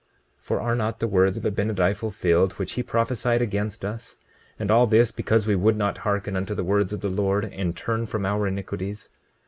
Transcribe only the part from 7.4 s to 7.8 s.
and